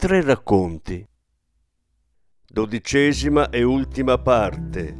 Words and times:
Tre 0.00 0.22
racconti. 0.22 1.04
Dodicesima 2.48 3.50
e 3.50 3.64
ultima 3.64 4.16
parte. 4.16 4.96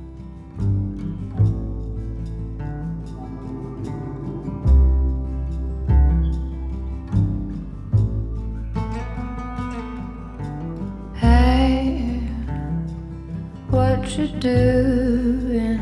What 13.70 14.18
you 14.18 14.26
doing? 14.40 15.78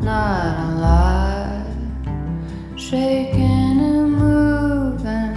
Not 0.00 0.56
alive, 0.72 1.66
shaking 2.76 3.78
and 3.78 4.12
moving 4.16 5.36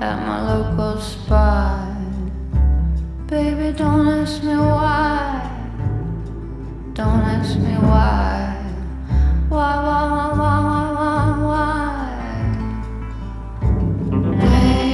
at 0.00 0.16
my 0.26 0.42
local 0.52 1.00
spot. 1.00 1.77
Baby, 3.28 3.76
don't 3.76 4.08
ask 4.08 4.42
me 4.42 4.56
why. 4.56 5.42
Don't 6.94 7.20
ask 7.20 7.58
me 7.58 7.74
why. 7.74 8.56
Why, 9.50 9.76
why, 9.84 10.02
why, 10.12 10.28
why, 10.40 10.58
why, 10.68 10.84
why, 10.98 11.22
why? 11.44 11.98
Lay, 14.40 14.92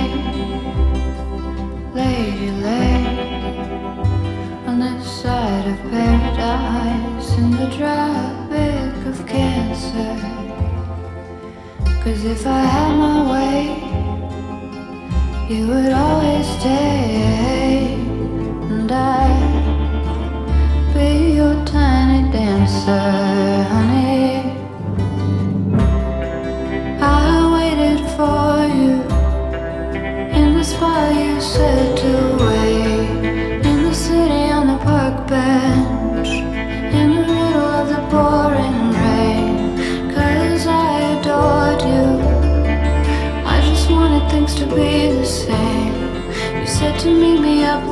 lady, 1.94 2.50
lay 2.50 3.00
on 4.66 4.76
this 4.80 5.06
side 5.22 5.66
of 5.68 5.78
paradise 5.92 7.30
in 7.38 7.50
the 7.52 7.68
tropic 7.76 8.94
of 9.06 9.16
cancer. 9.28 10.14
Cause 12.02 12.24
if 12.24 12.44
I 12.48 12.62
had 12.74 12.96
my 12.96 13.18
way, 13.32 13.94
you 15.48 15.68
would 15.68 15.92
always 15.92 16.46
stay, 16.58 17.83
be 20.94 21.34
your 21.34 21.54
tiny 21.64 22.30
dancer, 22.30 23.64
honey. 23.72 24.54
I 27.00 27.32
waited 27.54 28.00
for 28.14 28.50
you 28.78 28.94
in 30.40 30.54
the 30.54 30.64
spot 30.64 31.14
you 31.14 31.40
said 31.40 31.96
to 32.02 32.12
wait, 32.46 33.66
in 33.70 33.82
the 33.82 33.94
city 33.94 34.44
on 34.58 34.66
the 34.68 34.78
park 34.84 35.26
bench, 35.26 36.28
in 37.00 37.08
the 37.16 37.24
middle 37.34 37.70
of 37.80 37.88
the 37.88 38.02
pouring 38.12 38.80
rain, 39.00 40.12
cause 40.14 40.66
I 40.68 41.18
adored 41.18 41.82
you. 41.92 42.06
I 43.54 43.60
just 43.68 43.90
wanted 43.90 44.24
things 44.30 44.54
to 44.60 44.66
be 44.66 45.08
the 45.18 45.26
same. 45.26 45.94
You 46.60 46.66
said 46.66 46.98
to 47.00 47.08
meet 47.10 47.40
me 47.40 47.64
up 47.64 47.83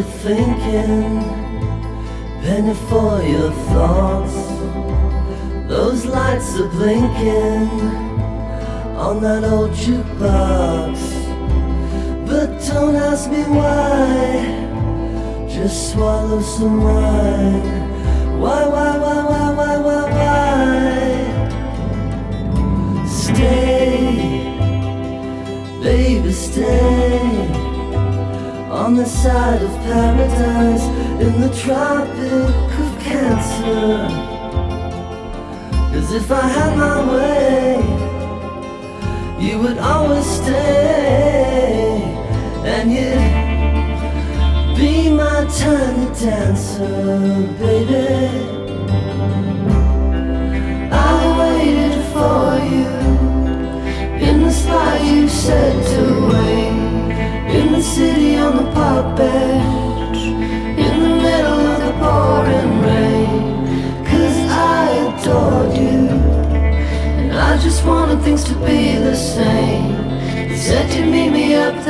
you 0.00 0.06
thinking? 0.18 1.20
Penny 2.42 2.74
for 2.88 3.22
your 3.22 3.52
thoughts. 3.68 4.34
Those 5.68 6.06
lights 6.06 6.58
are 6.58 6.68
blinking 6.68 7.68
on 8.96 9.20
that 9.22 9.44
old 9.44 9.72
jukebox. 9.72 10.98
But 12.26 12.48
don't 12.66 12.96
ask 12.96 13.30
me 13.30 13.42
why. 13.42 15.46
Just 15.48 15.92
swallow 15.92 16.40
some 16.40 16.82
wine. 16.82 17.62
Why, 18.40 18.66
why, 18.66 18.98
why, 18.98 19.24
why, 19.28 19.39
on 28.90 28.96
the 28.96 29.06
side 29.06 29.62
of 29.62 29.70
paradise 29.84 30.82
in 31.24 31.40
the 31.40 31.50
tropic 31.62 32.32
of 32.82 32.98
cancer. 32.98 34.08
Cause 35.92 36.12
if 36.12 36.28
I 36.32 36.46
had 36.56 36.76
my 36.76 36.98
way, 37.12 37.76
you 39.46 39.60
would 39.60 39.78
always 39.78 40.26
stay, 40.26 42.02
and 42.74 42.90
you'd 42.96 44.76
be 44.76 45.08
my 45.08 45.44
tiny 45.60 46.06
dancer, 46.18 47.46
baby. 47.60 48.08
I 50.90 51.14
waited 51.40 52.02
for 52.12 52.58
you 52.74 52.90
in 54.28 54.42
the 54.42 54.50
spot 54.50 55.00
you 55.04 55.28
said 55.28 55.76
to 55.92 56.02
wait. 56.32 56.69
City 58.00 58.34
on 58.38 58.56
the 58.56 58.72
park 58.72 59.14
bench. 59.14 60.20
In 60.86 60.94
the 61.04 61.14
middle 61.26 61.60
of 61.72 61.78
the 61.84 61.92
pouring 62.00 62.80
rain. 62.80 63.42
Cause 64.08 64.38
I 64.48 64.86
adored 65.04 65.76
you. 65.76 66.08
And 67.20 67.32
I 67.32 67.58
just 67.58 67.84
wanted 67.84 68.22
things 68.22 68.42
to 68.44 68.54
be 68.64 68.96
the 68.96 69.14
same. 69.14 69.92
You 70.48 70.56
said 70.56 70.90
you'd 70.94 71.12
meet 71.12 71.28
me 71.28 71.54
up 71.54 71.74
there 71.84 71.89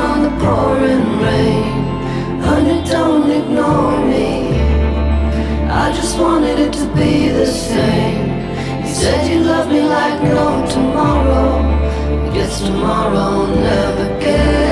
the 7.41 7.47
same. 7.47 8.27
You 8.83 8.93
said 8.93 9.27
you 9.27 9.39
love 9.39 9.67
me 9.67 9.81
like 9.81 10.21
no 10.21 10.63
tomorrow. 10.69 11.57
I 12.25 12.33
guess 12.35 12.61
tomorrow 12.61 13.47
never 13.47 14.19
came. 14.21 14.70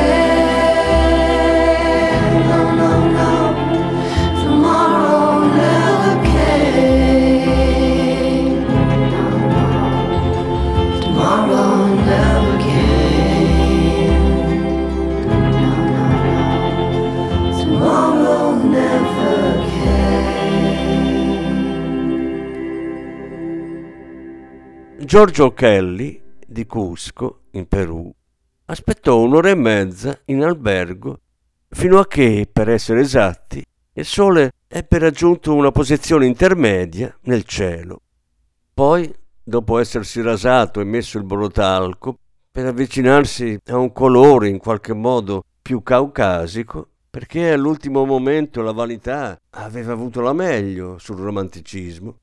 Giorgio 25.10 25.56
Kelly 25.56 26.22
di 26.46 26.68
Cusco, 26.68 27.46
in 27.54 27.68
Perù, 27.68 28.14
aspettò 28.66 29.20
un'ora 29.20 29.50
e 29.50 29.56
mezza 29.56 30.16
in 30.26 30.44
albergo 30.44 31.22
fino 31.68 31.98
a 31.98 32.06
che, 32.06 32.48
per 32.54 32.70
essere 32.70 33.00
esatti, 33.00 33.66
il 33.94 34.06
sole 34.06 34.52
ebbe 34.68 35.00
raggiunto 35.00 35.56
una 35.56 35.72
posizione 35.72 36.28
intermedia 36.28 37.12
nel 37.22 37.44
cielo. 37.46 38.02
Poi, 38.72 39.12
dopo 39.44 39.80
essersi 39.80 40.22
rasato 40.22 40.80
e 40.80 40.84
messo 40.84 41.18
il 41.18 41.24
borotalco, 41.24 42.20
per 42.52 42.68
avvicinarsi 42.68 43.58
a 43.66 43.78
un 43.78 43.92
colore 43.92 44.48
in 44.48 44.60
qualche 44.60 44.94
modo 44.94 45.44
più 45.60 45.82
caucasico, 45.82 46.88
perché 47.10 47.52
all'ultimo 47.52 48.06
momento 48.06 48.62
la 48.62 48.74
vanità 48.74 49.42
aveva 49.50 49.92
avuto 49.92 50.22
la 50.22 50.34
meglio 50.34 51.00
sul 51.00 51.18
romanticismo, 51.18 52.16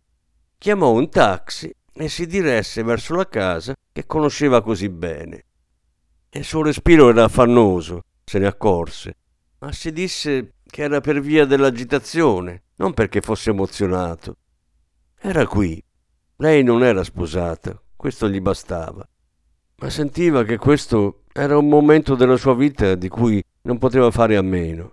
chiamò 0.56 0.92
un 0.92 1.08
taxi 1.08 1.74
e 1.96 2.08
si 2.08 2.26
diresse 2.26 2.82
verso 2.82 3.14
la 3.14 3.26
casa 3.26 3.74
che 3.92 4.06
conosceva 4.06 4.62
così 4.62 4.88
bene. 4.88 5.44
Il 6.30 6.44
suo 6.44 6.62
respiro 6.62 7.08
era 7.08 7.24
affannoso, 7.24 8.02
se 8.24 8.38
ne 8.38 8.46
accorse, 8.46 9.16
ma 9.60 9.72
si 9.72 9.92
disse 9.92 10.54
che 10.66 10.82
era 10.82 11.00
per 11.00 11.20
via 11.20 11.46
dell'agitazione, 11.46 12.64
non 12.76 12.92
perché 12.92 13.20
fosse 13.20 13.50
emozionato. 13.50 14.36
Era 15.18 15.46
qui. 15.46 15.82
Lei 16.36 16.62
non 16.62 16.84
era 16.84 17.02
sposata, 17.02 17.80
questo 17.96 18.28
gli 18.28 18.40
bastava, 18.40 19.08
ma 19.76 19.90
sentiva 19.90 20.44
che 20.44 20.58
questo 20.58 21.22
era 21.32 21.56
un 21.56 21.68
momento 21.68 22.14
della 22.14 22.36
sua 22.36 22.54
vita 22.54 22.94
di 22.94 23.08
cui 23.08 23.42
non 23.62 23.78
poteva 23.78 24.10
fare 24.10 24.36
a 24.36 24.42
meno. 24.42 24.92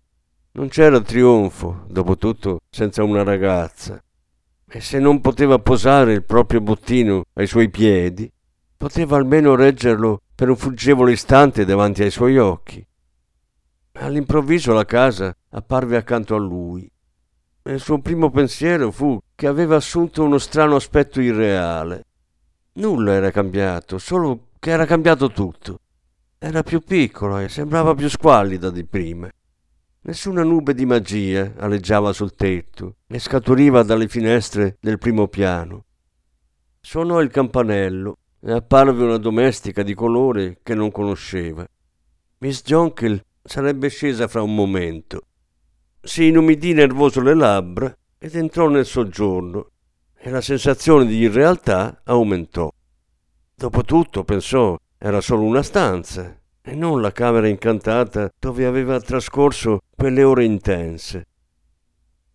Non 0.54 0.68
c'era 0.68 1.02
trionfo, 1.02 1.86
dopo 1.88 2.18
tutto, 2.18 2.60
senza 2.70 3.04
una 3.04 3.24
ragazza. 3.24 4.03
E 4.76 4.82
se 4.82 4.98
non 4.98 5.22
poteva 5.22 5.60
posare 5.60 6.14
il 6.14 6.24
proprio 6.24 6.60
bottino 6.60 7.26
ai 7.34 7.46
suoi 7.46 7.70
piedi, 7.70 8.28
poteva 8.76 9.18
almeno 9.18 9.54
reggerlo 9.54 10.22
per 10.34 10.50
un 10.50 10.56
fuggevole 10.56 11.12
istante 11.12 11.64
davanti 11.64 12.02
ai 12.02 12.10
suoi 12.10 12.40
occhi. 12.40 12.84
All'improvviso 13.92 14.74
la 14.74 14.84
casa 14.84 15.32
apparve 15.52 15.96
accanto 15.96 16.34
a 16.34 16.40
lui. 16.40 16.90
E 17.62 17.72
il 17.72 17.80
suo 17.80 18.00
primo 18.00 18.32
pensiero 18.32 18.90
fu 18.90 19.22
che 19.36 19.46
aveva 19.46 19.76
assunto 19.76 20.24
uno 20.24 20.40
strano 20.40 20.78
aspetto 20.78 21.22
irreale. 21.22 22.06
Nulla 22.74 23.14
era 23.14 23.30
cambiato, 23.30 24.00
solo 24.00 24.48
che 24.58 24.72
era 24.72 24.88
cambiato 24.88 25.30
tutto. 25.30 25.82
Era 26.40 26.64
più 26.64 26.80
piccola 26.80 27.44
e 27.44 27.48
sembrava 27.48 27.94
più 27.94 28.10
squallida 28.10 28.72
di 28.72 28.84
prima. 28.86 29.30
Nessuna 30.06 30.44
nube 30.44 30.74
di 30.74 30.86
magia 30.86 31.54
aleggiava 31.56 32.12
sul 32.12 32.36
tetto 32.36 32.98
e 33.08 33.20
scaturiva 33.20 33.84
dalle 33.84 34.10
finestre 34.10 34.76
del 34.82 34.98
primo 34.98 35.30
piano. 35.30 35.86
Suonò 36.82 37.22
il 37.22 37.30
campanello 37.30 38.18
e 38.42 38.52
apparve 38.52 39.02
una 39.02 39.16
domestica 39.16 39.82
di 39.82 39.94
colore 39.94 40.60
che 40.62 40.76
non 40.76 40.92
conosceva. 40.92 41.66
Miss 42.40 42.64
Jonkel 42.64 43.24
sarebbe 43.42 43.88
scesa 43.88 44.28
fra 44.28 44.42
un 44.42 44.54
momento. 44.54 45.22
Si 46.02 46.28
inumidì 46.28 46.74
nervoso 46.74 47.22
le 47.22 47.34
labbra 47.34 47.98
ed 48.18 48.36
entrò 48.36 48.68
nel 48.68 48.86
soggiorno 48.86 49.70
e 50.18 50.30
la 50.30 50.42
sensazione 50.42 51.06
di 51.06 51.16
irrealtà 51.16 52.02
aumentò. 52.04 52.70
Dopotutto, 53.56 54.26
pensò, 54.26 54.78
era 54.98 55.22
solo 55.22 55.44
una 55.44 55.64
stanza 55.64 56.43
e 56.66 56.76
non 56.76 57.02
la 57.02 57.12
camera 57.12 57.48
incantata 57.50 58.32
dove 58.40 58.66
aveva 58.66 59.00
trascorso 59.02 59.82
quelle 59.96 60.24
ore 60.24 60.46
intense. 60.46 61.28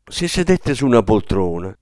Si 0.04 0.28
sedette 0.28 0.74
su 0.74 0.84
una 0.84 1.02
poltrona, 1.02 1.74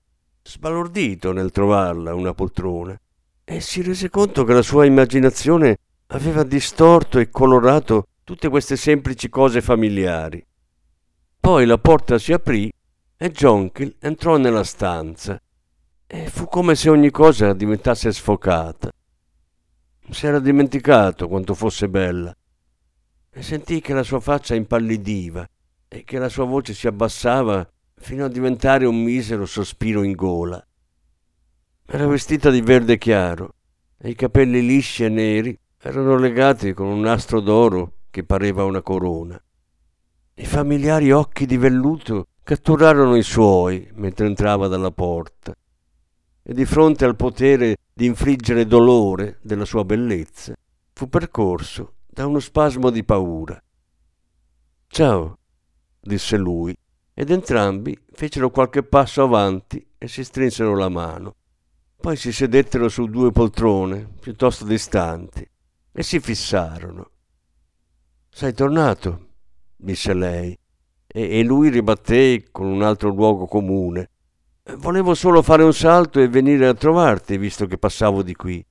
sbalordito 0.43 1.33
nel 1.33 1.51
trovarla 1.51 2.13
una 2.13 2.33
poltrona, 2.33 2.97
e 3.43 3.59
si 3.59 3.81
rese 3.81 4.09
conto 4.09 4.45
che 4.45 4.53
la 4.53 4.61
sua 4.61 4.85
immaginazione 4.85 5.77
aveva 6.07 6.43
distorto 6.43 7.19
e 7.19 7.29
colorato 7.29 8.07
tutte 8.23 8.47
queste 8.49 8.77
semplici 8.77 9.27
cose 9.29 9.61
familiari. 9.61 10.45
Poi 11.39 11.65
la 11.65 11.77
porta 11.77 12.17
si 12.17 12.31
aprì 12.31 12.71
e 13.17 13.31
Jonkel 13.31 13.95
entrò 13.99 14.37
nella 14.37 14.63
stanza 14.63 15.41
e 16.05 16.29
fu 16.29 16.45
come 16.47 16.75
se 16.75 16.89
ogni 16.89 17.09
cosa 17.09 17.53
diventasse 17.53 18.11
sfocata. 18.11 18.89
Si 20.09 20.25
era 20.25 20.39
dimenticato 20.39 21.27
quanto 21.27 21.53
fosse 21.53 21.89
bella 21.89 22.36
e 23.37 23.43
sentì 23.43 23.81
che 23.81 23.93
la 23.93 24.01
sua 24.01 24.19
faccia 24.19 24.55
impallidiva 24.55 25.47
e 25.87 26.03
che 26.03 26.17
la 26.17 26.27
sua 26.27 26.45
voce 26.45 26.73
si 26.73 26.87
abbassava 26.87 27.69
fino 27.93 28.25
a 28.25 28.29
diventare 28.29 28.87
un 28.87 29.03
misero 29.03 29.45
sospiro 29.45 30.01
in 30.01 30.13
gola. 30.13 30.65
Era 31.85 32.07
vestita 32.07 32.49
di 32.49 32.61
verde 32.61 32.97
chiaro 32.97 33.53
e 33.95 34.09
i 34.09 34.15
capelli 34.15 34.65
lisci 34.65 35.03
e 35.03 35.09
neri 35.09 35.55
erano 35.79 36.17
legati 36.17 36.73
con 36.73 36.87
un 36.87 36.99
nastro 36.99 37.39
d'oro 37.39 37.91
che 38.09 38.23
pareva 38.23 38.63
una 38.63 38.81
corona. 38.81 39.39
I 40.33 40.45
familiari 40.45 41.11
occhi 41.11 41.45
di 41.45 41.57
velluto 41.57 42.29
catturarono 42.41 43.15
i 43.15 43.23
suoi 43.23 43.87
mentre 43.93 44.25
entrava 44.25 44.67
dalla 44.67 44.91
porta 44.91 45.55
e 46.41 46.53
di 46.55 46.65
fronte 46.65 47.05
al 47.05 47.15
potere 47.15 47.77
di 47.93 48.07
infliggere 48.07 48.65
dolore 48.65 49.37
della 49.43 49.65
sua 49.65 49.85
bellezza 49.85 50.55
fu 50.91 51.07
percorso 51.07 51.96
da 52.17 52.25
uno 52.25 52.39
spasmo 52.39 52.89
di 52.89 53.03
paura. 53.03 53.61
Ciao, 54.87 55.37
disse 56.01 56.35
lui, 56.35 56.75
ed 57.13 57.29
entrambi 57.29 57.95
fecero 58.11 58.49
qualche 58.49 58.81
passo 58.81 59.21
avanti 59.21 59.87
e 59.99 60.07
si 60.07 60.23
strinsero 60.23 60.75
la 60.75 60.89
mano. 60.89 61.35
Poi 61.95 62.15
si 62.15 62.31
sedettero 62.31 62.89
su 62.89 63.05
due 63.05 63.31
poltrone 63.31 64.09
piuttosto 64.19 64.65
distanti 64.65 65.47
e 65.91 66.01
si 66.01 66.19
fissarono. 66.19 67.11
Sei 68.29 68.51
tornato, 68.51 69.27
disse 69.75 70.15
lei, 70.15 70.57
e, 71.05 71.37
e 71.37 71.43
lui 71.43 71.69
ribatté 71.69 72.47
con 72.51 72.65
un 72.65 72.81
altro 72.81 73.09
luogo 73.09 73.45
comune. 73.45 74.09
Volevo 74.77 75.13
solo 75.13 75.43
fare 75.43 75.61
un 75.61 75.73
salto 75.73 76.19
e 76.19 76.27
venire 76.27 76.65
a 76.65 76.73
trovarti, 76.73 77.37
visto 77.37 77.67
che 77.67 77.77
passavo 77.77 78.23
di 78.23 78.33
qui. 78.33 78.65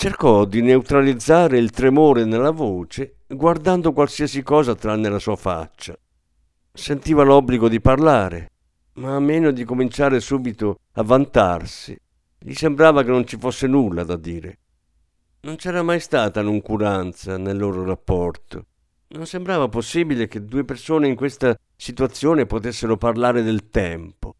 Cercò 0.00 0.44
di 0.44 0.62
neutralizzare 0.62 1.58
il 1.58 1.70
tremore 1.70 2.24
nella 2.24 2.52
voce 2.52 3.16
guardando 3.26 3.92
qualsiasi 3.92 4.44
cosa 4.44 4.76
tranne 4.76 5.08
la 5.08 5.18
sua 5.18 5.34
faccia. 5.34 5.98
Sentiva 6.72 7.24
l'obbligo 7.24 7.68
di 7.68 7.80
parlare, 7.80 8.52
ma 8.92 9.16
a 9.16 9.18
meno 9.18 9.50
di 9.50 9.64
cominciare 9.64 10.20
subito 10.20 10.82
a 10.92 11.02
vantarsi, 11.02 11.98
gli 12.38 12.54
sembrava 12.54 13.02
che 13.02 13.10
non 13.10 13.26
ci 13.26 13.38
fosse 13.38 13.66
nulla 13.66 14.04
da 14.04 14.14
dire. 14.14 14.58
Non 15.40 15.56
c'era 15.56 15.82
mai 15.82 15.98
stata 15.98 16.42
noncuranza 16.42 17.36
nel 17.36 17.56
loro 17.56 17.84
rapporto 17.84 18.66
non 19.08 19.26
sembrava 19.26 19.68
possibile 19.68 20.28
che 20.28 20.44
due 20.44 20.64
persone 20.64 21.08
in 21.08 21.16
questa 21.16 21.58
situazione 21.74 22.44
potessero 22.46 22.96
parlare 22.98 23.42
del 23.42 23.70
tempo. 23.70 24.36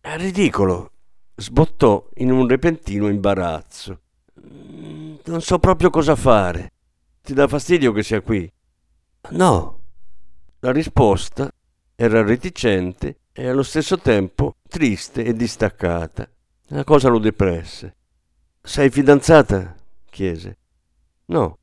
È 0.00 0.16
ridicolo, 0.16 0.90
sbottò 1.36 2.08
in 2.14 2.32
un 2.32 2.48
repentino 2.48 3.08
imbarazzo. 3.08 4.00
Mm, 4.46 5.16
non 5.24 5.40
so 5.40 5.58
proprio 5.58 5.90
cosa 5.90 6.16
fare. 6.16 6.72
Ti 7.22 7.34
dà 7.34 7.46
fastidio 7.48 7.92
che 7.92 8.02
sia 8.02 8.20
qui? 8.20 8.50
No. 9.30 9.80
La 10.60 10.72
risposta 10.72 11.50
era 11.94 12.22
reticente 12.22 13.20
e 13.32 13.48
allo 13.48 13.62
stesso 13.62 13.98
tempo 13.98 14.56
triste 14.68 15.24
e 15.24 15.34
distaccata. 15.34 16.28
La 16.68 16.84
cosa 16.84 17.08
lo 17.08 17.18
depresse. 17.18 17.96
Sei 18.62 18.90
fidanzata? 18.90 19.74
chiese. 20.10 20.58
No. 21.26 21.58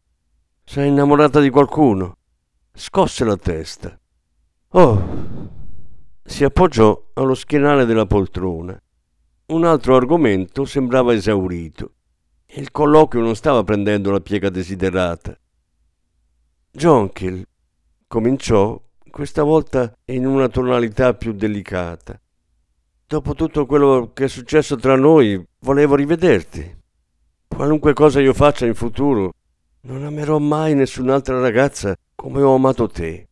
Sei 0.64 0.88
innamorata 0.88 1.40
di 1.40 1.50
qualcuno? 1.50 2.18
scosse 2.74 3.26
la 3.26 3.38
testa. 3.38 4.00
Oh! 4.70 5.50
Si 6.24 6.44
appoggiò 6.44 7.10
allo 7.14 7.34
schienale 7.34 7.86
della 7.86 8.06
poltrona. 8.06 8.80
Un 9.48 9.64
altro 9.64 9.96
argomento 9.96 10.66
sembrava 10.66 11.14
esaurito. 11.14 11.94
Il 12.58 12.72
colloquio 12.72 13.22
non 13.22 13.36
stava 13.36 13.64
prendendo 13.64 14.10
la 14.10 14.20
piega 14.20 14.50
desiderata. 14.50 15.38
Jonkill 16.72 17.44
cominciò, 18.08 18.82
questa 19.12 19.44
volta 19.44 19.94
in 20.06 20.26
una 20.26 20.48
tonalità 20.48 21.14
più 21.14 21.34
delicata. 21.34 22.20
dopo 23.06 23.36
tutto 23.36 23.68
quello 23.68 24.10
che 24.12 24.24
è 24.24 24.28
successo 24.28 24.76
tra 24.76 24.96
noi, 24.96 25.40
volevo 25.60 25.94
rivederti. 25.94 26.78
Qualunque 27.48 27.94
cosa 27.94 28.22
io 28.22 28.34
faccia 28.34 28.66
in 28.66 28.74
futuro, 28.74 29.34
non 29.82 30.04
amerò 30.04 30.40
mai 30.40 30.74
nessun'altra 30.74 31.40
ragazza 31.40 31.96
come 32.16 32.42
ho 32.42 32.56
amato 32.56 32.88
te. 32.88 33.28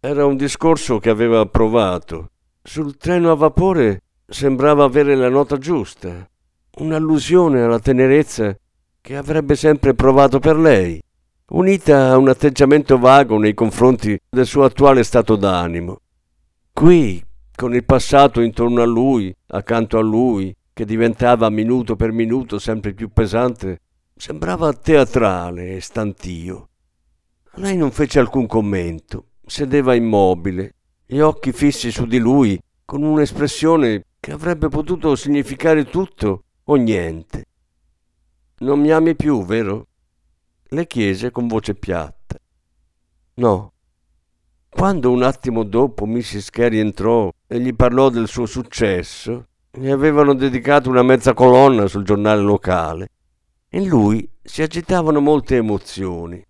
Era 0.00 0.26
un 0.26 0.36
discorso 0.36 0.98
che 0.98 1.10
aveva 1.10 1.46
provato. 1.46 2.30
Sul 2.60 2.96
treno 2.96 3.30
a 3.30 3.36
vapore 3.36 4.02
sembrava 4.26 4.82
avere 4.82 5.14
la 5.14 5.28
nota 5.28 5.58
giusta, 5.58 6.28
un'allusione 6.78 7.62
alla 7.62 7.78
tenerezza 7.80 8.56
che 9.00 9.16
avrebbe 9.16 9.56
sempre 9.56 9.94
provato 9.94 10.38
per 10.38 10.56
lei, 10.56 11.02
unita 11.50 12.10
a 12.10 12.16
un 12.16 12.28
atteggiamento 12.28 12.98
vago 12.98 13.38
nei 13.38 13.54
confronti 13.54 14.18
del 14.28 14.46
suo 14.46 14.64
attuale 14.64 15.02
stato 15.02 15.36
d'animo. 15.36 16.00
Qui, 16.72 17.22
con 17.54 17.74
il 17.74 17.84
passato 17.84 18.40
intorno 18.40 18.82
a 18.82 18.86
lui, 18.86 19.34
accanto 19.48 19.98
a 19.98 20.02
lui, 20.02 20.54
che 20.72 20.84
diventava 20.84 21.48
minuto 21.48 21.96
per 21.96 22.12
minuto 22.12 22.58
sempre 22.58 22.92
più 22.92 23.08
pesante, 23.08 23.80
sembrava 24.14 24.72
teatrale 24.72 25.74
e 25.74 25.80
stantio. 25.80 26.68
Lei 27.54 27.76
non 27.76 27.90
fece 27.90 28.20
alcun 28.20 28.46
commento, 28.46 29.30
sedeva 29.44 29.94
immobile, 29.94 30.74
gli 31.06 31.18
occhi 31.18 31.52
fissi 31.52 31.90
su 31.90 32.06
di 32.06 32.18
lui, 32.18 32.60
con 32.84 33.02
un'espressione 33.02 34.04
che 34.20 34.32
avrebbe 34.32 34.68
potuto 34.68 35.16
significare 35.16 35.84
tutto 35.84 36.44
o 36.70 36.74
niente. 36.76 37.44
Non 38.58 38.80
mi 38.80 38.90
ami 38.90 39.14
più, 39.14 39.44
vero? 39.44 39.86
le 40.70 40.86
chiese 40.86 41.30
con 41.30 41.46
voce 41.46 41.74
piatta. 41.74 42.36
No. 43.34 43.72
Quando 44.68 45.10
un 45.10 45.22
attimo 45.22 45.62
dopo 45.62 46.04
Mrs. 46.04 46.50
Carey 46.50 46.78
entrò 46.78 47.32
e 47.46 47.58
gli 47.58 47.74
parlò 47.74 48.10
del 48.10 48.28
suo 48.28 48.44
successo, 48.44 49.46
gli 49.70 49.88
avevano 49.88 50.34
dedicato 50.34 50.90
una 50.90 51.02
mezza 51.02 51.32
colonna 51.32 51.86
sul 51.86 52.04
giornale 52.04 52.42
locale. 52.42 53.08
In 53.70 53.88
lui 53.88 54.28
si 54.42 54.60
agitavano 54.60 55.20
molte 55.20 55.56
emozioni. 55.56 56.44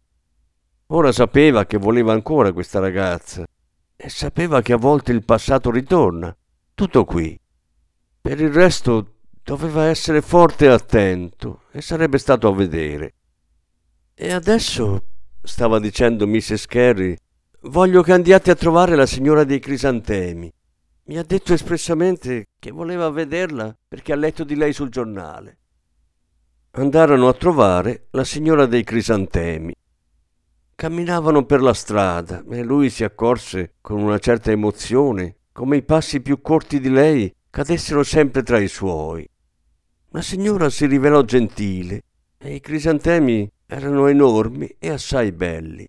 Ora 0.87 1.13
sapeva 1.13 1.65
che 1.65 1.79
voleva 1.79 2.13
ancora 2.13 2.53
questa 2.53 2.81
ragazza 2.81 3.47
e 3.95 4.09
sapeva 4.09 4.63
che 4.63 4.73
a 4.73 4.79
volte 4.79 5.13
il 5.13 5.25
passato 5.25 5.71
ritorna. 5.71 6.35
Tutto 6.75 7.05
qui. 7.05 7.39
Per 8.21 8.41
il 8.41 8.53
resto 8.53 9.18
doveva 9.49 9.85
essere 9.85 10.21
forte 10.21 10.67
e 10.67 10.69
attento 10.69 11.63
e 11.71 11.81
sarebbe 11.81 12.19
stato 12.19 12.49
a 12.49 12.55
vedere. 12.55 13.15
E 14.13 14.31
adesso, 14.31 15.05
stava 15.43 15.79
dicendo 15.79 16.27
Mrs. 16.27 16.67
Carey, 16.67 17.17
voglio 17.63 18.03
che 18.03 18.13
andiate 18.13 18.51
a 18.51 18.55
trovare 18.55 18.95
la 18.95 19.07
signora 19.07 19.45
dei 19.45 19.59
crisantemi. 19.59 20.53
Mi 21.05 21.17
ha 21.17 21.23
detto 21.23 21.55
espressamente 21.55 22.49
che 22.59 22.71
voleva 22.71 23.09
vederla 23.09 23.75
perché 23.89 24.13
ha 24.13 24.17
letto 24.17 24.45
di 24.45 24.55
lei 24.55 24.75
sul 24.75 24.91
giornale. 24.91 25.57
Andarono 26.73 27.29
a 27.29 27.33
trovare 27.33 28.09
la 28.11 28.25
signora 28.25 28.67
dei 28.67 28.85
crisantemi. 28.85 29.75
Camminavano 30.75 31.47
per 31.47 31.63
la 31.63 31.73
strada 31.73 32.45
e 32.51 32.63
lui 32.63 32.91
si 32.91 33.03
accorse 33.03 33.77
con 33.81 34.03
una 34.03 34.19
certa 34.19 34.51
emozione 34.51 35.37
come 35.53 35.79
i 35.79 35.83
passi 35.83 36.21
più 36.21 36.43
corti 36.43 36.81
di 36.81 36.91
lei 36.91 37.35
cadessero 37.49 38.03
sempre 38.03 38.43
tra 38.43 38.59
i 38.59 38.69
suoi. 38.69 39.27
La 40.13 40.23
signora 40.23 40.71
si 40.71 40.87
rivelò 40.87 41.23
gentile 41.23 42.03
e 42.39 42.55
i 42.55 42.61
crisantemi 42.61 43.51
erano 43.67 44.07
enormi 44.07 44.77
e 44.79 44.89
assai 44.89 45.33
belli. 45.33 45.87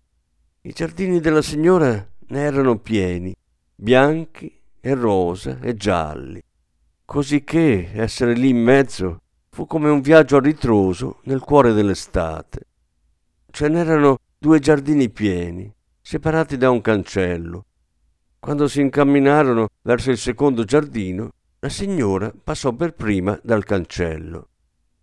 I 0.60 0.72
giardini 0.72 1.20
della 1.20 1.40
signora 1.40 2.06
ne 2.26 2.40
erano 2.40 2.78
pieni, 2.78 3.34
bianchi 3.74 4.60
e 4.78 4.94
rosa 4.94 5.58
e 5.62 5.74
gialli, 5.74 6.38
così 7.06 7.42
che 7.44 7.92
essere 7.94 8.34
lì 8.34 8.50
in 8.50 8.62
mezzo 8.62 9.22
fu 9.48 9.66
come 9.66 9.88
un 9.88 10.02
viaggio 10.02 10.36
a 10.36 10.40
ritroso 10.40 11.20
nel 11.24 11.40
cuore 11.40 11.72
dell'estate. 11.72 12.66
Ce 13.50 13.68
n'erano 13.68 14.18
due 14.36 14.58
giardini 14.58 15.08
pieni, 15.08 15.72
separati 15.98 16.58
da 16.58 16.68
un 16.68 16.82
cancello. 16.82 17.64
Quando 18.38 18.68
si 18.68 18.82
incamminarono 18.82 19.68
verso 19.80 20.10
il 20.10 20.18
secondo 20.18 20.64
giardino, 20.64 21.30
la 21.62 21.68
signora 21.68 22.32
passò 22.42 22.72
per 22.72 22.94
prima 22.94 23.38
dal 23.42 23.64
cancello. 23.64 24.48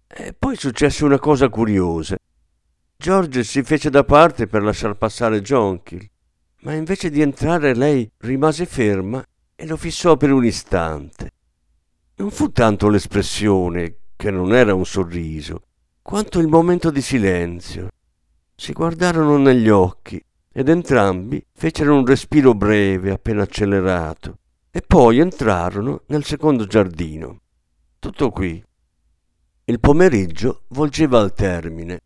E 0.07 0.33
poi 0.33 0.55
successe 0.55 1.05
una 1.05 1.19
cosa 1.19 1.49
curiosa. 1.49 2.17
George 2.95 3.43
si 3.43 3.61
fece 3.61 3.91
da 3.91 4.03
parte 4.03 4.47
per 4.47 4.63
lasciar 4.63 4.95
passare 4.95 5.41
Jonquil, 5.41 6.09
ma 6.61 6.73
invece 6.73 7.11
di 7.11 7.21
entrare 7.21 7.75
lei 7.75 8.09
rimase 8.17 8.65
ferma 8.65 9.23
e 9.55 9.67
lo 9.67 9.77
fissò 9.77 10.17
per 10.17 10.31
un 10.31 10.45
istante. 10.45 11.31
Non 12.15 12.31
fu 12.31 12.51
tanto 12.51 12.89
l'espressione, 12.89 13.97
che 14.15 14.31
non 14.31 14.51
era 14.51 14.73
un 14.73 14.85
sorriso, 14.85 15.61
quanto 16.01 16.39
il 16.39 16.47
momento 16.47 16.89
di 16.89 17.01
silenzio. 17.01 17.89
Si 18.55 18.73
guardarono 18.73 19.37
negli 19.37 19.69
occhi 19.69 20.19
ed 20.51 20.69
entrambi 20.69 21.45
fecero 21.53 21.95
un 21.95 22.03
respiro 22.03 22.55
breve, 22.55 23.11
appena 23.11 23.43
accelerato, 23.43 24.39
e 24.77 24.83
poi 24.85 25.17
entrarono 25.17 26.03
nel 26.09 26.23
secondo 26.23 26.67
giardino. 26.67 27.39
Tutto 27.97 28.29
qui. 28.29 28.63
Il 29.63 29.79
pomeriggio 29.79 30.65
volgeva 30.67 31.19
al 31.19 31.33
termine. 31.33 32.01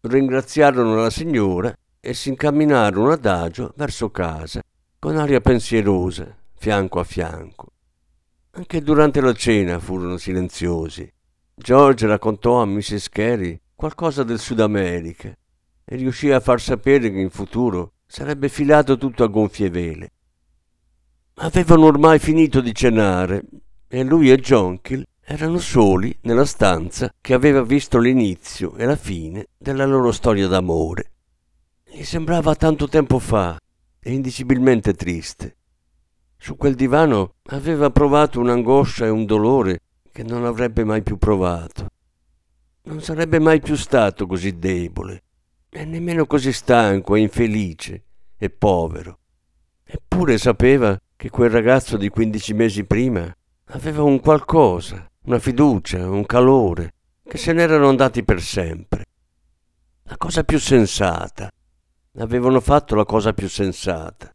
Ringraziarono 0.00 0.96
la 0.96 1.08
signora 1.10 1.72
e 2.00 2.14
si 2.14 2.30
incamminarono 2.30 3.12
adagio 3.12 3.72
verso 3.76 4.10
casa, 4.10 4.60
con 4.98 5.16
aria 5.16 5.40
pensierosa, 5.40 6.36
fianco 6.56 6.98
a 6.98 7.04
fianco. 7.04 7.68
Anche 8.54 8.80
durante 8.80 9.20
la 9.20 9.32
cena 9.32 9.78
furono 9.78 10.16
silenziosi. 10.16 11.08
George 11.54 12.08
raccontò 12.08 12.60
a 12.60 12.66
Mrs. 12.66 13.08
Carey 13.08 13.60
qualcosa 13.72 14.24
del 14.24 14.40
Sud 14.40 14.58
America 14.58 15.32
e 15.84 15.94
riuscì 15.94 16.32
a 16.32 16.40
far 16.40 16.60
sapere 16.60 17.08
che 17.08 17.20
in 17.20 17.30
futuro 17.30 17.92
sarebbe 18.04 18.48
filato 18.48 18.98
tutto 18.98 19.22
a 19.22 19.28
gonfie 19.28 19.70
vele. 19.70 20.10
Avevano 21.38 21.84
ormai 21.84 22.18
finito 22.18 22.62
di 22.62 22.74
cenare 22.74 23.44
e 23.88 24.02
lui 24.04 24.30
e 24.30 24.38
Jonquil 24.38 25.06
erano 25.22 25.58
soli 25.58 26.16
nella 26.22 26.46
stanza 26.46 27.12
che 27.20 27.34
aveva 27.34 27.62
visto 27.62 27.98
l'inizio 27.98 28.74
e 28.76 28.86
la 28.86 28.96
fine 28.96 29.48
della 29.58 29.84
loro 29.84 30.12
storia 30.12 30.48
d'amore. 30.48 31.10
Gli 31.84 32.04
sembrava 32.04 32.54
tanto 32.54 32.88
tempo 32.88 33.18
fa 33.18 33.60
e 34.00 34.12
indicibilmente 34.12 34.94
triste. 34.94 35.56
Su 36.38 36.56
quel 36.56 36.74
divano 36.74 37.34
aveva 37.50 37.90
provato 37.90 38.40
un'angoscia 38.40 39.04
e 39.04 39.10
un 39.10 39.26
dolore 39.26 39.80
che 40.10 40.22
non 40.22 40.46
avrebbe 40.46 40.84
mai 40.84 41.02
più 41.02 41.18
provato. 41.18 41.88
Non 42.84 43.02
sarebbe 43.02 43.40
mai 43.40 43.60
più 43.60 43.76
stato 43.76 44.26
così 44.26 44.58
debole 44.58 45.22
e 45.68 45.84
nemmeno 45.84 46.24
così 46.24 46.50
stanco 46.50 47.14
e 47.14 47.20
infelice 47.20 48.04
e 48.38 48.48
povero. 48.48 49.18
Eppure 49.88 50.36
sapeva 50.36 51.00
che 51.14 51.30
quel 51.30 51.48
ragazzo 51.48 51.96
di 51.96 52.08
quindici 52.08 52.52
mesi 52.54 52.84
prima 52.84 53.32
aveva 53.66 54.02
un 54.02 54.18
qualcosa, 54.18 55.08
una 55.26 55.38
fiducia, 55.38 56.10
un 56.10 56.26
calore, 56.26 56.94
che 57.22 57.38
se 57.38 57.52
n'erano 57.52 57.88
andati 57.88 58.24
per 58.24 58.42
sempre. 58.42 59.04
La 60.02 60.16
cosa 60.16 60.42
più 60.42 60.58
sensata. 60.58 61.48
Avevano 62.18 62.60
fatto 62.60 62.96
la 62.96 63.04
cosa 63.04 63.32
più 63.32 63.48
sensata. 63.48 64.28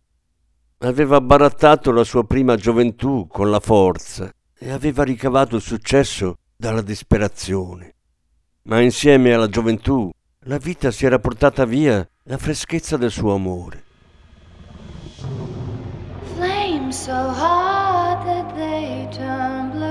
Aveva 0.79 1.19
barattato 1.19 1.91
la 1.91 2.05
sua 2.05 2.25
prima 2.25 2.55
gioventù 2.55 3.27
con 3.27 3.49
la 3.49 3.59
forza 3.59 4.31
e 4.57 4.71
aveva 4.71 5.03
ricavato 5.03 5.57
il 5.57 5.61
successo 5.61 6.37
dalla 6.55 6.81
disperazione. 6.81 7.95
Ma 8.63 8.79
insieme 8.79 9.33
alla 9.33 9.49
gioventù 9.49 10.09
la 10.45 10.57
vita 10.57 10.91
si 10.91 11.05
era 11.05 11.19
portata 11.19 11.65
via 11.65 12.07
la 12.23 12.37
freschezza 12.37 12.95
del 12.95 13.11
suo 13.11 13.33
amore. 13.33 13.83
Flames 16.35 16.97
so 16.97 17.13
hot 17.13 18.23
that 18.25 18.55
they 18.55 19.07
turn 19.11 19.71
blue. 19.71 19.87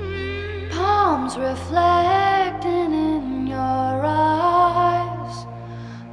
Mm. 0.00 0.70
Palms 0.70 1.36
reflecting 1.36 2.92
in 2.92 3.46
your 3.46 4.04
eyes 4.06 5.46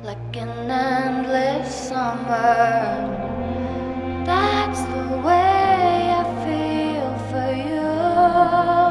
like 0.03 0.35
an 0.35 0.69
endless 0.69 1.73
summer. 1.73 3.07
That's 4.25 4.81
the 4.81 5.17
way 5.25 6.13
I 6.19 6.23
feel 6.43 7.11
for 7.31 7.51
you. 7.69 8.90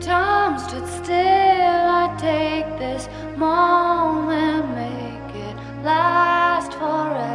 Time 0.00 0.58
stood 0.58 0.86
still, 0.88 1.16
I'd 1.16 2.16
take 2.18 2.78
this 2.78 3.08
moment, 3.36 4.74
make 4.74 5.34
it 5.36 5.56
last 5.84 6.72
forever. 6.72 7.29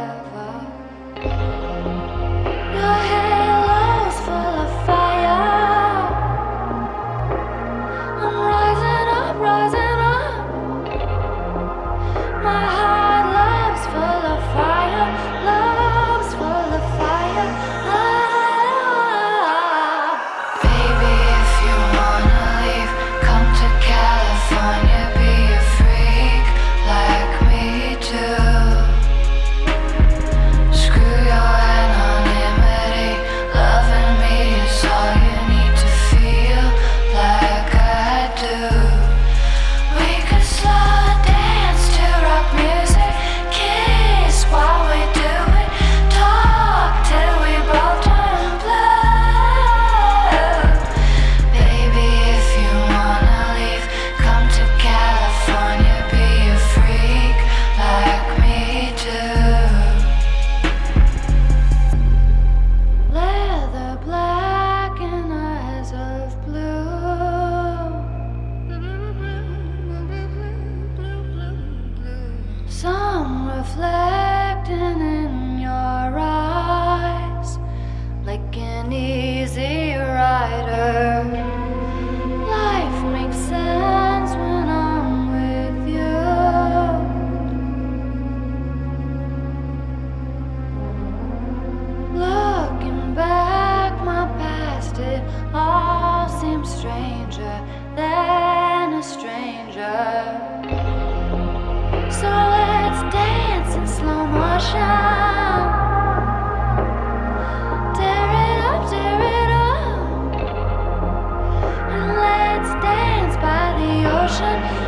Ocean. 114.38 114.85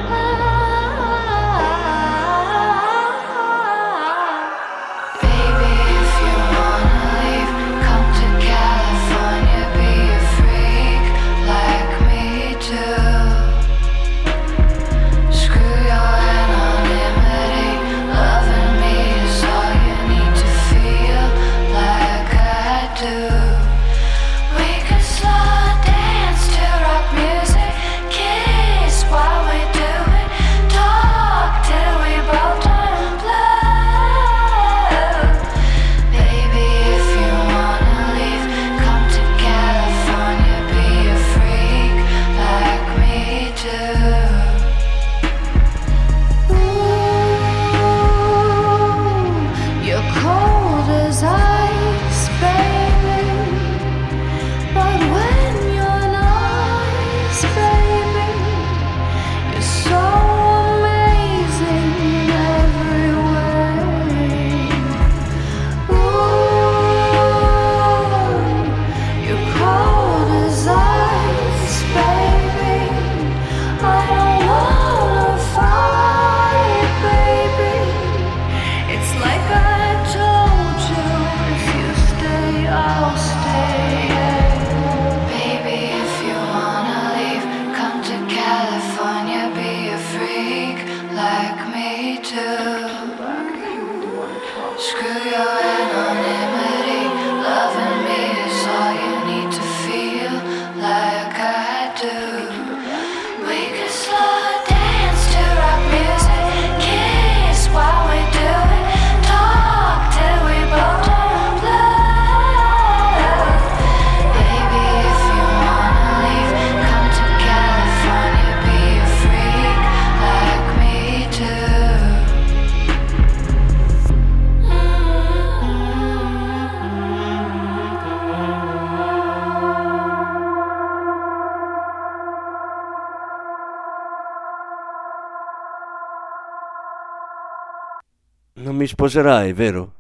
Mi 138.79 138.87
sposerai, 138.87 139.53
vero? 139.53 139.95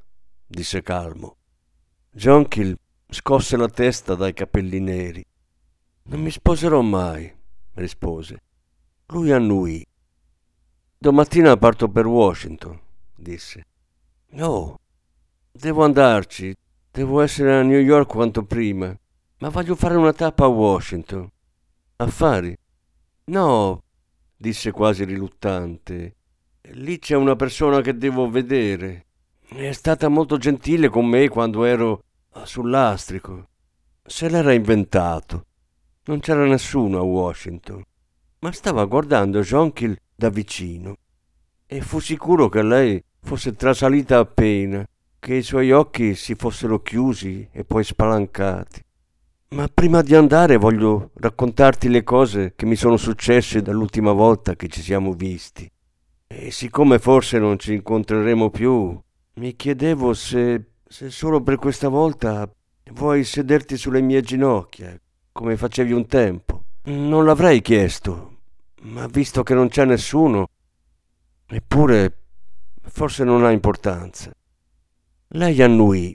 disse 0.47 0.83
calmo. 0.83 1.37
Jonkill 2.13 2.79
scosse 3.09 3.57
la 3.57 3.69
testa 3.69 4.15
dai 4.15 4.33
capelli 4.33 4.79
neri. 4.79 5.25
Non 6.05 6.21
mi 6.21 6.31
sposerò 6.31 6.81
mai, 6.81 7.29
rispose. 7.75 8.41
Lui 9.07 9.33
annuì. 9.33 9.85
Domattina 10.97 11.57
parto 11.57 11.89
per 11.89 12.07
Washington, 12.07 12.81
disse. 13.17 13.67
No, 14.31 14.79
devo 15.51 15.83
andarci, 15.83 16.55
devo 16.93 17.21
essere 17.21 17.57
a 17.57 17.63
New 17.63 17.81
York 17.81 18.09
quanto 18.09 18.45
prima, 18.45 18.97
ma 19.39 19.49
voglio 19.49 19.75
fare 19.75 19.97
una 19.97 20.13
tappa 20.13 20.45
a 20.45 20.49
Washington. 20.49 21.29
Affari? 21.97 22.57
No, 23.25 23.83
disse 24.37 24.71
quasi 24.71 25.03
riluttante. 25.03 26.18
Lì 26.73 26.99
c'è 26.99 27.17
una 27.17 27.35
persona 27.35 27.81
che 27.81 27.97
devo 27.97 28.29
vedere. 28.29 29.07
È 29.49 29.73
stata 29.73 30.09
molto 30.09 30.37
gentile 30.37 30.91
con 30.91 31.07
me 31.07 31.29
quando 31.29 31.65
ero 31.65 32.03
sul 32.45 32.69
lastrico. 32.69 33.49
Se 34.05 34.29
l'era 34.29 34.53
inventato. 34.53 35.47
Non 36.05 36.21
c'era 36.21 36.45
nessuno 36.45 36.99
a 36.99 37.03
Washington, 37.03 37.83
ma 38.41 38.53
stava 38.53 38.85
guardando 38.85 39.41
Jonkill 39.41 39.97
da 40.15 40.31
vicino 40.31 40.97
e 41.67 41.83
fu 41.83 42.01
sicuro 42.01 42.49
che 42.49 42.63
lei 42.63 43.03
fosse 43.21 43.55
trasalita 43.55 44.19
appena, 44.19 44.87
che 45.19 45.35
i 45.35 45.43
suoi 45.43 45.71
occhi 45.71 46.15
si 46.15 46.35
fossero 46.35 46.81
chiusi 46.81 47.47
e 47.53 47.65
poi 47.65 47.85
spalancati. 47.85 48.83
Ma 49.51 49.69
prima 49.69 50.01
di 50.01 50.15
andare 50.15 50.57
voglio 50.57 51.11
raccontarti 51.15 51.89
le 51.91 52.03
cose 52.05 52.55
che 52.57 52.65
mi 52.65 52.77
sono 52.77 52.97
successe 52.97 53.61
dall'ultima 53.61 54.13
volta 54.13 54.55
che 54.55 54.69
ci 54.69 54.81
siamo 54.81 55.13
visti. 55.13 55.71
E 56.31 56.51
siccome 56.51 56.99
forse 56.99 57.39
non 57.39 57.59
ci 57.59 57.73
incontreremo 57.73 58.51
più, 58.51 59.01
mi 59.37 59.57
chiedevo 59.57 60.13
se, 60.13 60.73
se 60.87 61.09
solo 61.09 61.43
per 61.43 61.57
questa 61.57 61.89
volta 61.89 62.47
vuoi 62.93 63.25
sederti 63.25 63.79
sulle 63.79 64.03
mie 64.03 64.21
ginocchia, 64.21 64.95
come 65.33 65.57
facevi 65.57 65.93
un 65.93 66.07
tempo. 66.07 66.65
Non 66.85 67.25
l'avrei 67.25 67.63
chiesto, 67.63 68.41
ma 68.83 69.07
visto 69.07 69.43
che 69.43 69.55
non 69.55 69.69
c'è 69.69 69.87
nessuno, 69.87 70.49
eppure 71.47 72.19
forse 72.83 73.25
non 73.25 73.45
ha 73.45 73.51
importanza. 73.51 74.31
Lei 75.29 75.63
annuì 75.63 76.15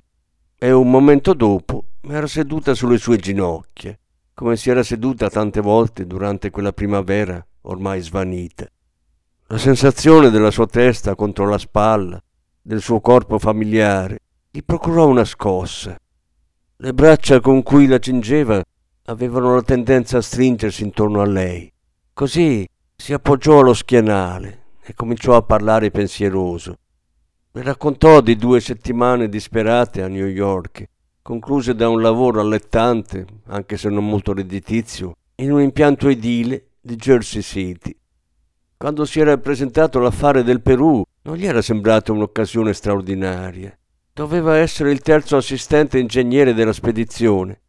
e 0.60 0.72
un 0.72 0.92
momento 0.92 1.34
dopo 1.34 1.86
era 2.02 2.28
seduta 2.28 2.76
sulle 2.76 3.00
sue 3.00 3.18
ginocchia, 3.18 3.98
come 4.36 4.58
si 4.58 4.70
era 4.70 4.84
seduta 4.84 5.30
tante 5.30 5.60
volte 5.60 6.06
durante 6.06 6.52
quella 6.52 6.72
primavera 6.72 7.44
ormai 7.62 8.00
svanita. 8.02 8.68
La 9.48 9.58
sensazione 9.58 10.30
della 10.30 10.52
sua 10.52 10.66
testa 10.66 11.16
contro 11.16 11.48
la 11.48 11.58
spalla, 11.58 12.20
del 12.62 12.82
suo 12.82 13.02
corpo 13.02 13.38
familiare, 13.38 14.20
gli 14.50 14.64
procurò 14.64 15.08
una 15.08 15.26
scossa. 15.26 15.96
Le 16.78 16.94
braccia 16.94 17.40
con 17.40 17.62
cui 17.62 17.86
la 17.86 18.00
cingeva 18.00 18.64
avevano 19.06 19.54
la 19.54 19.62
tendenza 19.62 20.18
a 20.18 20.22
stringersi 20.22 20.84
intorno 20.84 21.22
a 21.22 21.26
lei. 21.26 21.72
Così 22.14 22.68
si 22.96 23.12
appoggiò 23.14 23.60
allo 23.60 23.74
schienale 23.74 24.64
e 24.82 24.94
cominciò 24.94 25.36
a 25.36 25.44
parlare 25.44 25.92
pensieroso. 25.92 26.78
Le 27.52 27.62
raccontò 27.62 28.22
di 28.22 28.36
due 28.36 28.60
settimane 28.60 29.30
disperate 29.30 30.02
a 30.02 30.08
New 30.08 30.26
York, 30.26 30.86
concluse 31.22 31.76
da 31.76 31.90
un 31.90 32.02
lavoro 32.02 32.40
allettante, 32.40 33.26
anche 33.48 33.78
se 33.78 33.90
non 33.90 34.08
molto 34.08 34.34
redditizio, 34.34 35.16
in 35.36 35.52
un 35.52 35.62
impianto 35.62 36.08
edile 36.08 36.70
di 36.80 36.96
Jersey 36.96 37.42
City. 37.42 37.96
Quando 38.84 39.06
si 39.06 39.22
era 39.22 39.38
presentato 39.38 39.98
l'affare 40.00 40.44
del 40.44 40.60
Perù, 40.60 41.02
non 41.22 41.38
gli 41.38 41.46
era 41.46 41.62
sembrata 41.62 42.12
un'occasione 42.12 42.74
straordinaria. 42.74 43.74
Doveva 44.12 44.58
essere 44.58 44.92
il 44.92 45.00
terzo 45.00 45.38
assistente 45.38 46.00
ingegnere 46.00 46.54
della 46.54 46.74
spedizione, 46.74 47.62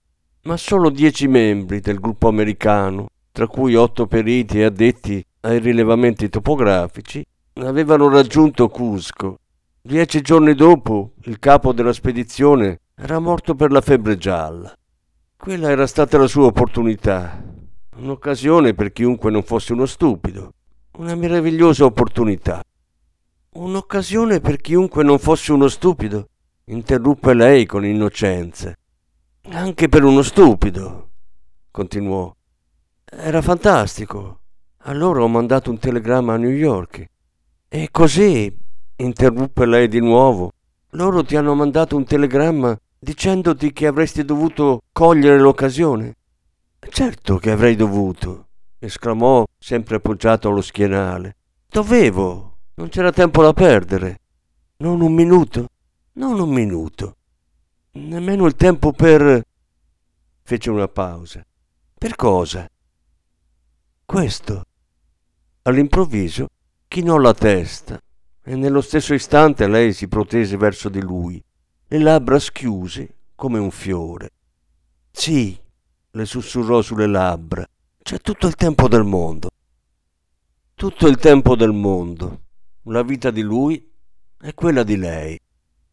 ma 0.42 0.57
solo 0.57 0.90
dieci 0.90 1.29
membri 1.29 1.79
del 1.79 2.00
gruppo 2.00 2.27
americano, 2.27 3.07
tra 3.31 3.46
cui 3.46 3.77
otto 3.77 4.09
periti 4.09 4.59
e 4.59 4.64
addetti 4.64 5.24
ai 5.42 5.61
rilevamenti 5.61 6.29
topografici, 6.29 7.24
avevano 7.61 8.09
raggiunto 8.09 8.66
Cusco. 8.66 9.38
Dieci 9.81 10.20
giorni 10.20 10.55
dopo, 10.55 11.12
il 11.27 11.38
capo 11.38 11.72
della 11.72 11.92
spedizione 11.92 12.81
era 12.96 13.20
morto 13.20 13.55
per 13.55 13.70
la 13.70 13.81
febbre 13.81 14.16
gialla. 14.16 14.77
Quella 15.37 15.70
era 15.70 15.87
stata 15.87 16.18
la 16.18 16.27
sua 16.27 16.46
opportunità. 16.46 17.40
un'occasione 17.98 18.74
per 18.74 18.90
chiunque 18.90 19.31
non 19.31 19.44
fosse 19.44 19.72
uno 19.72 19.87
stupido, 19.87 20.55
una 20.96 21.16
meravigliosa 21.16 21.85
opportunità. 21.85 22.62
Un'occasione 23.54 24.40
per 24.40 24.59
chiunque 24.59 25.02
non 25.02 25.18
fosse 25.18 25.52
uno 25.52 25.66
stupido, 25.66 26.28
interruppe 26.66 27.35
lei 27.35 27.66
con 27.66 27.85
innocenza. 27.85 28.72
Anche 29.50 29.88
per 29.88 30.04
uno 30.04 30.22
stupido, 30.22 31.11
continuò. 31.70 32.33
Era 33.04 33.42
fantastico. 33.42 34.40
Allora 34.87 35.22
ho 35.22 35.28
mandato 35.28 35.70
un 35.70 35.78
telegramma 35.78 36.35
a 36.35 36.37
New 36.37 36.50
York. 36.50 37.04
E 37.68 37.88
così, 37.90 38.57
interruppe 38.96 39.66
lei 39.66 39.88
di 39.88 40.00
nuovo, 40.00 40.52
loro 40.90 41.24
ti 41.24 41.35
hanno 41.35 41.54
mandato 41.54 41.96
un 41.96 42.04
telegramma 42.04 42.78
dicendoti 42.98 43.72
che 43.72 43.88
avresti 43.88 44.24
dovuto 44.24 44.83
cogliere 44.92 45.40
l'occasione. 45.40 46.14
Certo 46.78 47.38
che 47.38 47.50
avrei 47.50 47.74
dovuto, 47.74 48.46
esclamò, 48.85 49.44
sempre 49.59 49.97
appoggiato 49.97 50.49
allo 50.49 50.61
schienale. 50.61 51.37
Dovevo, 51.68 52.59
non 52.75 52.88
c'era 52.88 53.12
tempo 53.12 53.42
da 53.42 53.53
perdere. 53.53 54.20
Non 54.79 55.01
un 55.01 55.12
minuto, 55.12 55.68
non 56.14 56.38
un 56.38 56.51
minuto. 56.51 57.16
Nemmeno 57.92 58.47
il 58.47 58.57
tempo 58.57 58.92
per... 58.92 59.42
fece 60.42 60.70
una 60.70 60.88
pausa. 60.88 61.44
Per 61.97 62.16
cosa? 62.16 62.68
Questo. 64.05 64.64
All'improvviso 65.62 66.49
chinò 66.88 67.16
la 67.16 67.35
testa 67.35 67.99
e 68.42 68.57
nello 68.57 68.83
stesso 68.83 69.14
istante 69.14 69.66
lei 69.66 69.92
si 69.92 70.07
protese 70.07 70.57
verso 70.57 70.88
di 70.88 71.01
lui, 71.01 71.42
le 71.87 71.99
labbra 71.99 72.38
schiuse 72.38 73.14
come 73.35 73.59
un 73.59 73.70
fiore. 73.70 74.31
Sì, 75.11 75.59
le 76.11 76.25
sussurrò 76.27 76.83
sulle 76.83 77.07
labbra, 77.07 77.66
c'è 78.05 78.21
tutto 78.21 78.47
il 78.47 78.55
tempo 78.55 78.87
del 78.87 79.03
mondo. 79.03 79.49
Tutto 80.75 81.07
il 81.07 81.17
tempo 81.17 81.57
del 81.57 81.73
mondo. 81.73 82.43
La 82.83 83.03
vita 83.03 83.31
di 83.31 83.40
lui 83.40 83.83
è 84.43 84.53
quella 84.53 84.83
di 84.83 84.99
lei. 84.99 85.40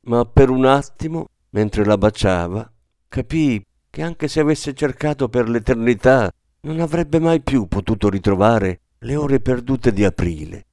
Ma 0.02 0.26
per 0.26 0.50
un 0.50 0.66
attimo, 0.66 1.28
mentre 1.52 1.86
la 1.86 1.98
baciava, 1.98 2.70
capì 3.08 3.66
che 3.90 4.02
anche 4.02 4.28
se 4.28 4.42
avesse 4.42 4.74
cercato 4.74 5.30
per 5.30 5.48
l'eternità, 5.48 6.30
non 6.64 6.82
avrebbe 6.82 7.18
mai 7.18 7.40
più 7.40 7.68
potuto 7.68 8.10
ritrovare 8.10 8.82
le 9.00 9.16
ore 9.16 9.40
perdute 9.40 9.94
di 9.94 10.04
aprile. 10.04 10.66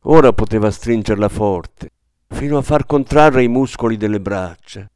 Ora 0.00 0.32
poteva 0.32 0.72
stringerla 0.72 1.28
forte, 1.28 1.90
fino 2.26 2.58
a 2.58 2.62
far 2.62 2.86
contrarre 2.86 3.44
i 3.44 3.48
muscoli 3.48 3.96
delle 3.96 4.20
braccia. 4.20 4.90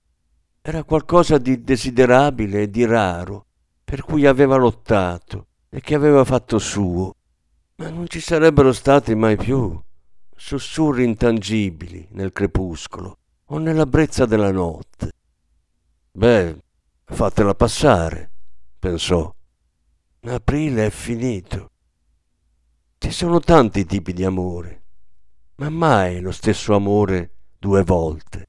Era 0.61 0.83
qualcosa 0.83 1.39
di 1.39 1.63
desiderabile 1.63 2.63
e 2.63 2.71
di 2.71 2.85
raro, 2.85 3.47
per 3.85 4.03
cui 4.03 4.27
aveva 4.27 4.57
lottato 4.57 5.49
e 5.69 5.81
che 5.81 5.95
aveva 5.95 6.25
fatto 6.25 6.59
suo. 6.59 7.15
Ma 7.77 7.91
non 7.91 8.09
ci 8.09 8.21
sarebbero 8.21 8.73
stati 8.73 9.15
mai 9.15 9.37
più 9.37 9.81
sussurri 10.37 11.05
intangibili 11.05 12.09
nel 12.13 12.33
crepuscolo 12.33 13.19
o 13.45 13.59
nella 13.59 13.87
brezza 13.87 14.27
della 14.27 14.51
notte. 14.51 15.13
Beh, 16.11 16.57
fatela 17.05 17.55
passare, 17.55 18.31
pensò. 18.79 19.33
Aprile 20.27 20.87
è 20.87 20.91
finito. 20.91 21.71
Ci 22.99 23.11
sono 23.11 23.41
tanti 23.41 23.85
tipi 23.85 24.13
di 24.13 24.25
amore 24.25 24.85
ma 25.57 25.71
mai 25.71 26.21
lo 26.21 26.33
stesso 26.33 26.75
amore 26.75 27.31
due 27.59 27.83
volte. 27.85 28.49